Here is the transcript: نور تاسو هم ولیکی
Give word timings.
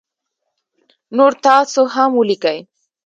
نور 1.17 1.31
تاسو 1.45 1.81
هم 1.93 2.09
ولیکی 2.19 2.57